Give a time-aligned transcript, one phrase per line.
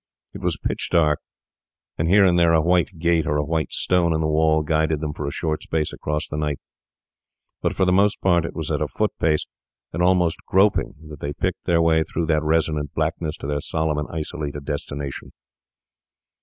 [0.33, 1.19] It was pitch dark;
[2.03, 5.13] here and there a white gate or a white stone in the wall guided them
[5.13, 6.57] for a short space across the night;
[7.61, 9.45] but for the most part it was at a foot pace,
[9.93, 13.99] and almost groping, that they picked their way through that resonant blackness to their solemn
[13.99, 15.33] and isolated destination.